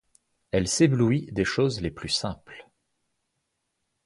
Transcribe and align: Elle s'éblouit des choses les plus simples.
Elle 0.49 0.67
s'éblouit 0.67 1.29
des 1.31 1.45
choses 1.45 1.79
les 1.79 1.91
plus 1.91 2.09
simples. 2.09 2.67